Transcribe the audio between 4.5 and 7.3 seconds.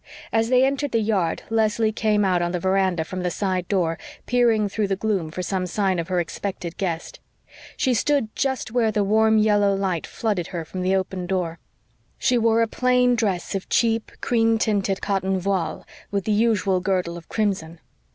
through the gloom for some sign of her expected guest.